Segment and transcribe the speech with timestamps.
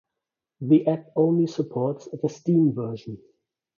[0.59, 3.19] This app only supports the Steam version.